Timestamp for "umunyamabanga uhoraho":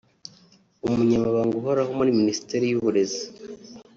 0.85-1.91